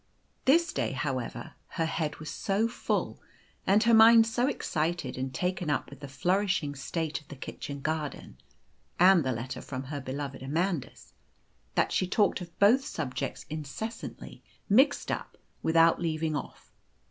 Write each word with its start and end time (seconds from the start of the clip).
This 0.45 0.73
day, 0.73 0.93
however, 0.93 1.53
her 1.77 1.85
head 1.85 2.15
was 2.15 2.31
so 2.31 2.67
full, 2.67 3.21
and 3.67 3.83
her 3.83 3.93
mind 3.93 4.25
so 4.25 4.47
excited 4.47 5.15
and 5.15 5.31
taken 5.31 5.69
up 5.69 5.91
with 5.91 5.99
the 5.99 6.07
flourishing 6.07 6.73
state 6.73 7.21
of 7.21 7.27
the 7.27 7.35
kitchen 7.35 7.81
garden, 7.81 8.39
and 8.99 9.23
the 9.23 9.31
letter 9.31 9.61
from 9.61 9.83
her 9.83 10.01
beloved 10.01 10.41
Amandus, 10.41 11.13
that 11.75 11.91
she 11.91 12.07
talked 12.07 12.41
of 12.41 12.57
both 12.57 12.83
subjects 12.83 13.45
incessantly, 13.47 14.41
mixed 14.67 15.11
up, 15.11 15.37
without 15.61 16.01
leaving 16.01 16.35
off. 16.35 16.71